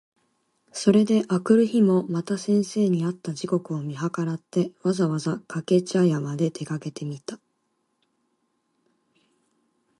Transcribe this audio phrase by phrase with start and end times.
[0.73, 7.39] それで翌日（あくるひ）もまた先生に会った時刻を見計らって、わざわざ掛茶屋（かけぢゃや）まで出かけてみた。